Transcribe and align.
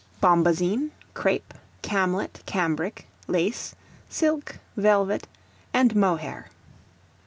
BOMBAZINE, 0.19 0.89
CRAPE, 1.13 1.53
CAMLET, 1.83 2.41
CAMBRIC, 2.47 3.05
LACE, 3.27 3.75
SILK, 4.09 4.57
VELVET, 4.75 5.27
AND 5.75 5.95
MOHAIR. 5.95 6.49